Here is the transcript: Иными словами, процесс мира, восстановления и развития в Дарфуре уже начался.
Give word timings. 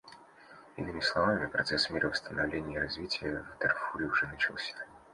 Иными 0.77 0.99
словами, 1.01 1.45
процесс 1.45 1.91
мира, 1.91 2.09
восстановления 2.09 2.73
и 2.77 2.79
развития 2.79 3.45
в 3.55 3.59
Дарфуре 3.61 4.07
уже 4.07 4.25
начался. 4.25 4.73